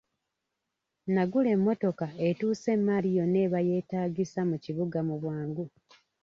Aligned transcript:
Nagula 1.13 1.49
emmotoka 1.55 2.07
etuusa 2.27 2.67
emmaali 2.75 3.09
yonna 3.17 3.39
eba 3.45 3.59
yeetaagisa 3.67 4.41
mu 4.49 4.55
kibuga 4.63 4.99
mu 5.07 5.15
bwangu. 5.21 5.65